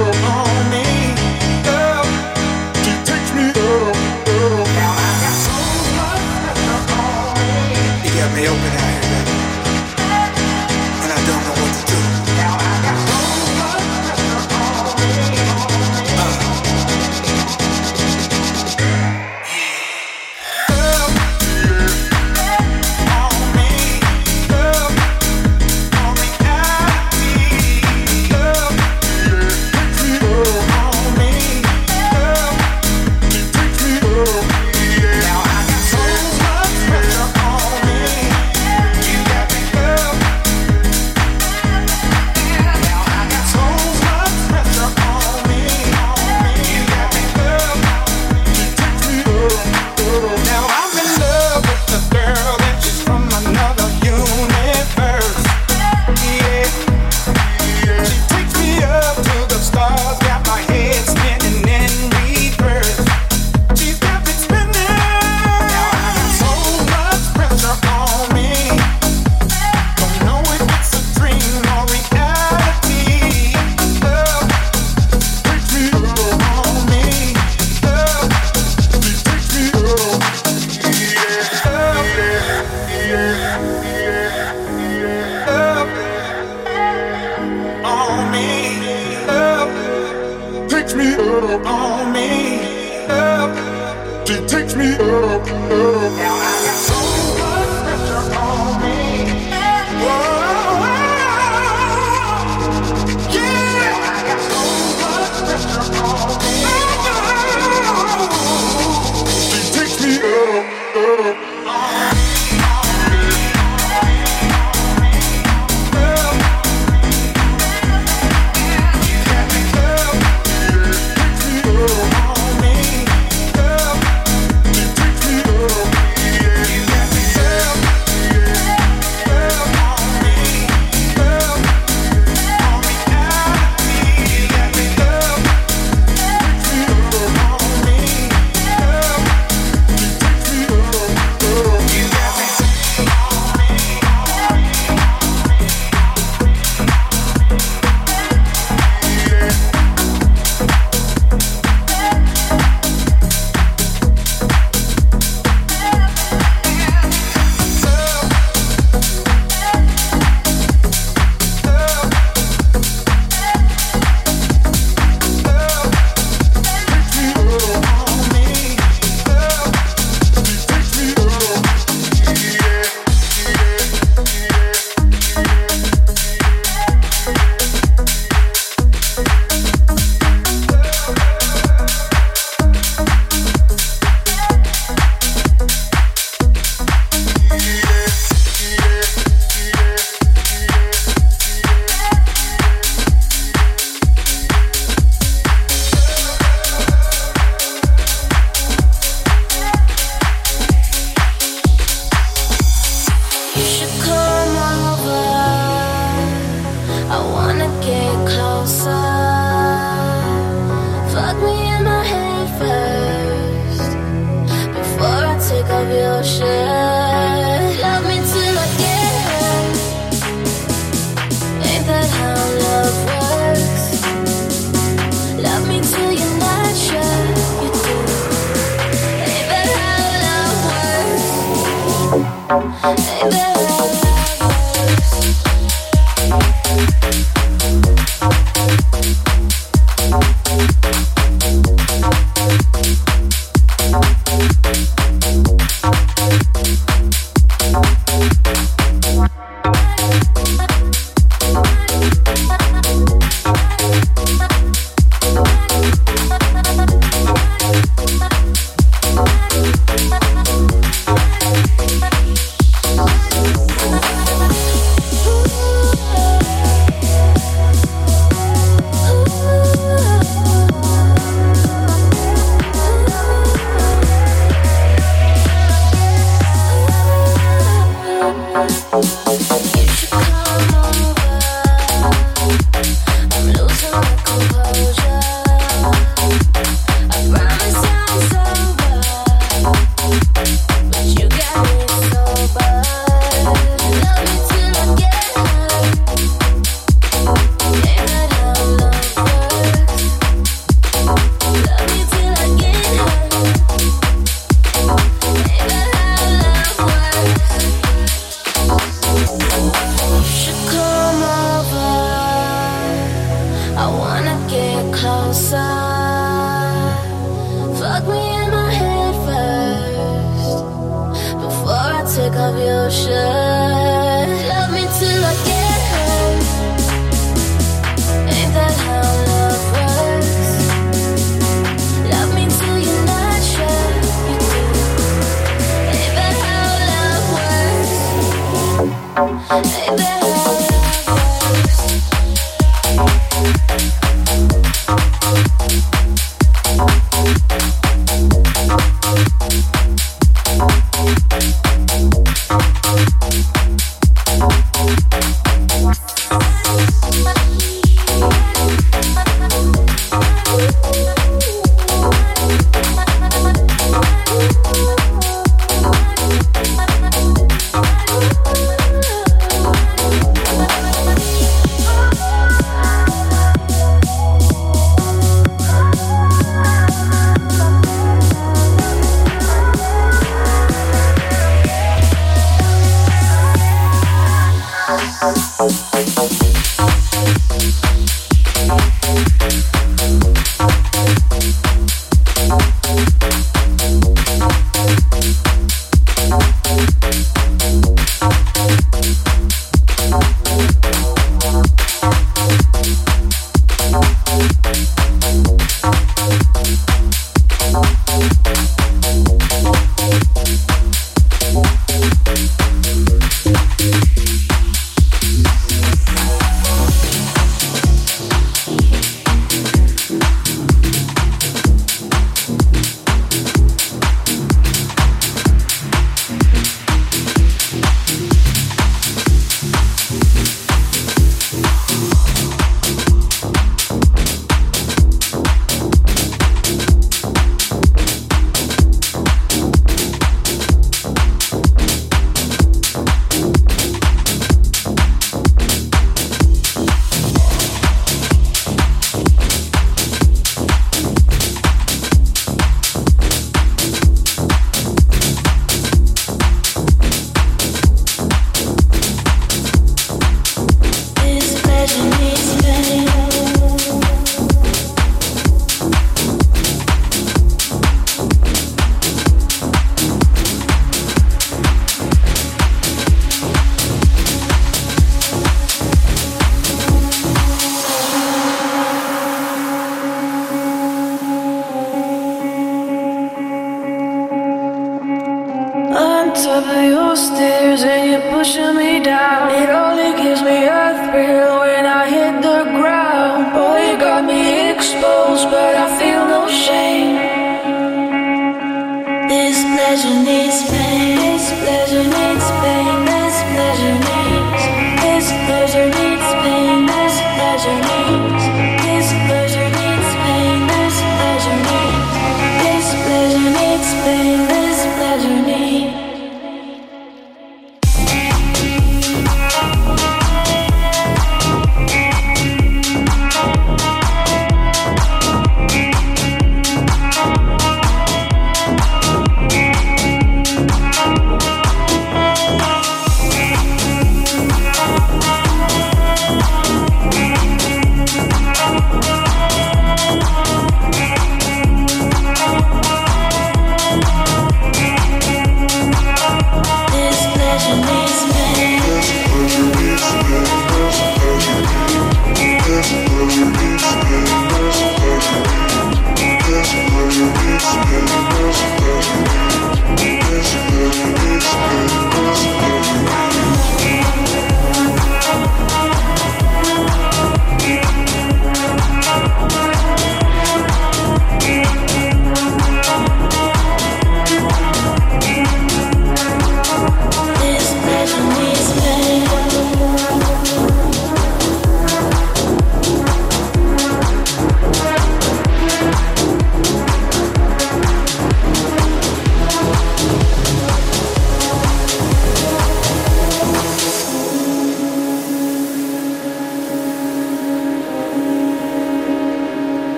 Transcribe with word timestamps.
Girl, 0.00 0.49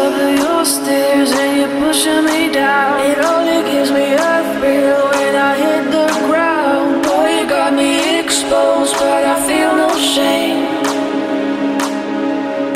over 0.00 0.30
your 0.44 0.64
stairs 0.64 1.30
and 1.32 1.50
you're 1.58 1.76
pushing 1.84 2.24
me 2.24 2.40
down. 2.52 3.00
It 3.10 3.18
only 3.32 3.60
gives 3.70 3.90
me 3.90 4.06
a 4.32 4.34
thrill 4.54 5.02
when 5.12 5.34
I 5.48 5.52
hit 5.64 5.84
the 5.96 6.08
ground. 6.26 7.02
Boy, 7.04 7.28
you 7.38 7.46
got 7.48 7.72
me 7.74 7.92
exposed, 8.20 8.94
but 8.94 9.22
I 9.34 9.36
feel 9.48 9.72
no 9.84 9.90
shame. 10.14 10.60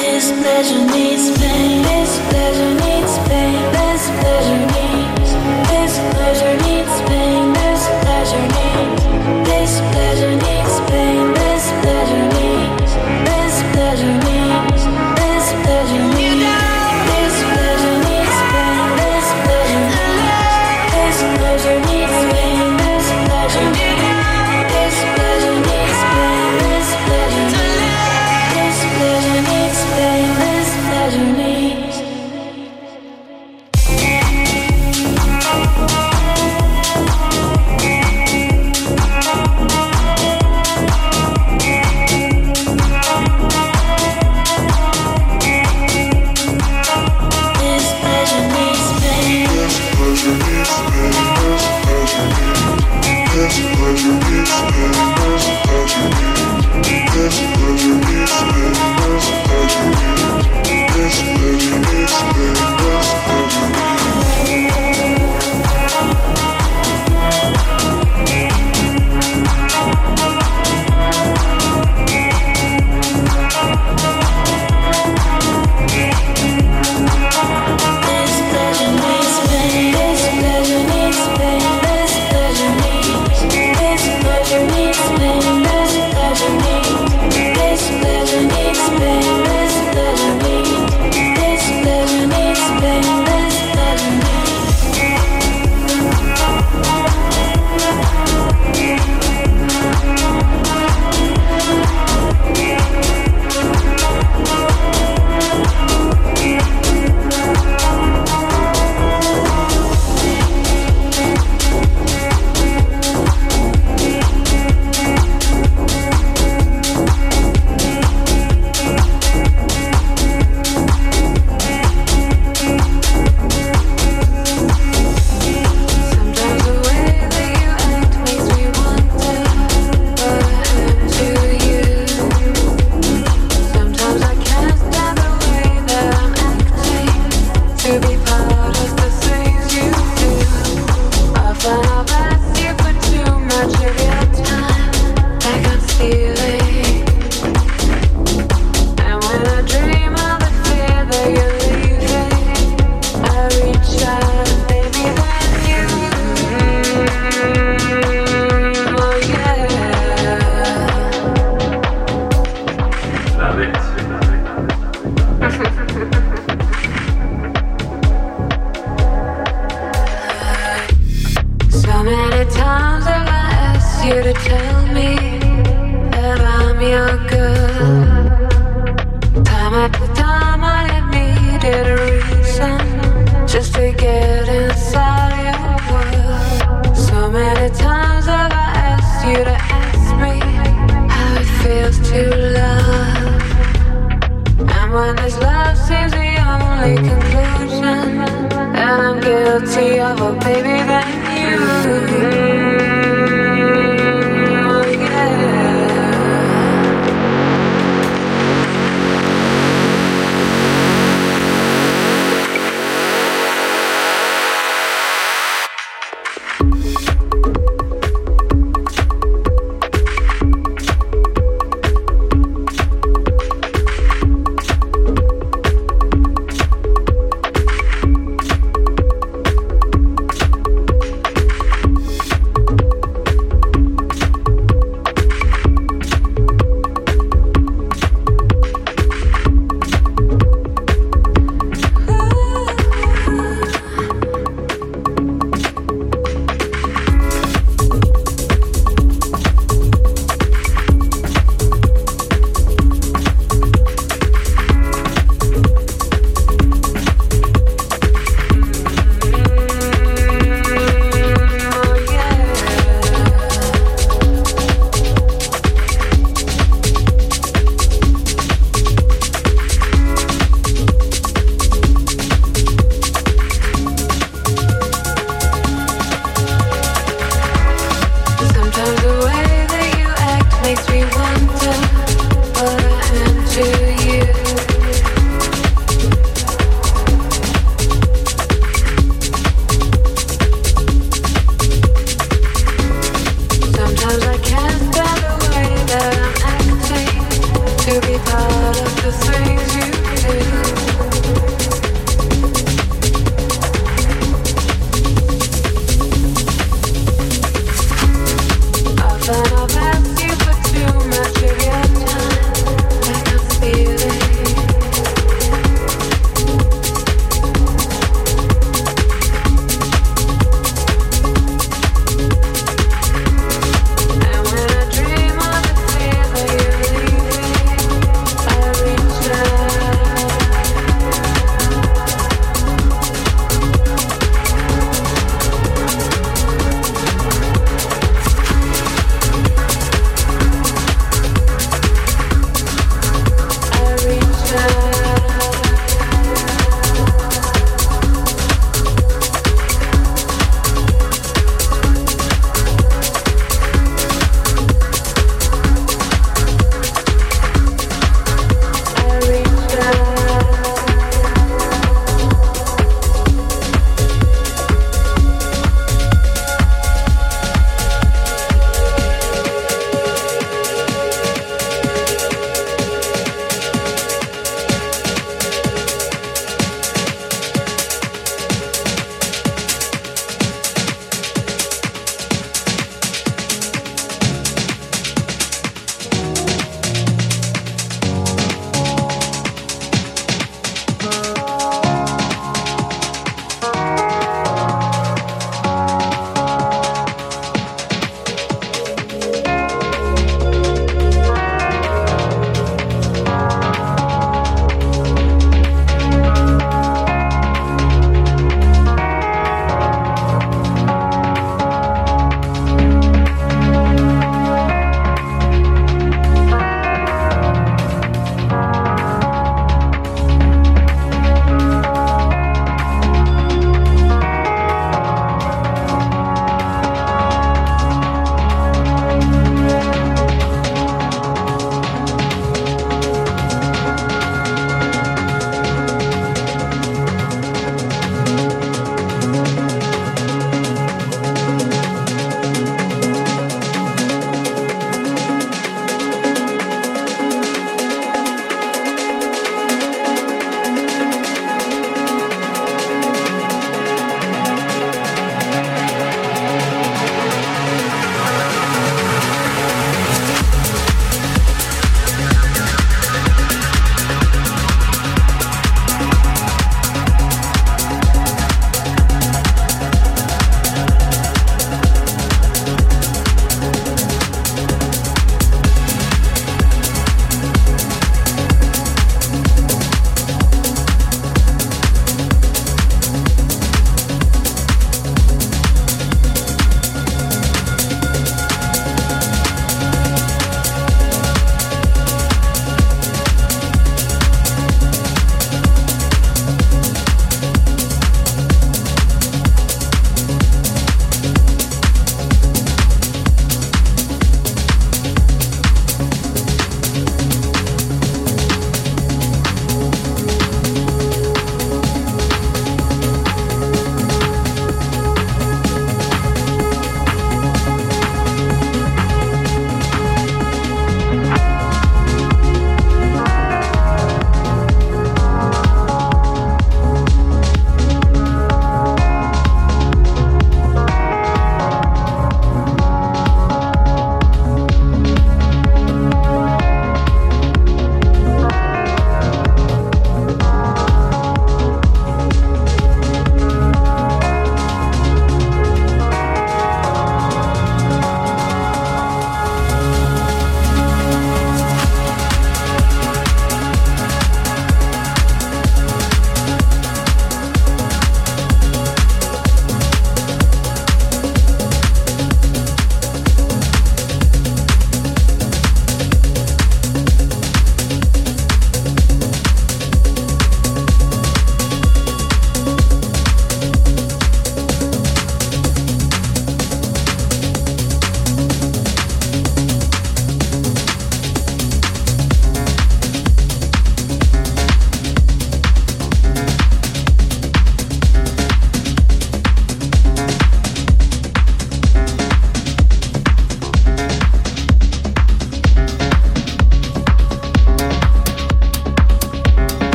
This 0.00 0.26
pleasure 0.40 0.84
needs 0.94 1.26
pain. 1.38 1.82
This 1.90 2.12
pleasure 2.30 2.74
needs 2.84 3.14
pain. 3.28 3.58
This 3.78 4.02
pleasure 4.20 4.62
needs. 4.74 5.30
This 5.72 5.94
pleasure 6.12 6.56
needs 6.66 6.96
pain. 7.10 7.44
This 7.60 7.82
pleasure 8.02 8.46
needs. 8.58 9.02
This 9.50 9.72
pleasure 9.92 10.36
needs. 10.36 10.47